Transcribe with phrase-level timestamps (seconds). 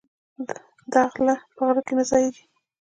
[0.93, 2.43] دغله په غره کی نه ځاييږي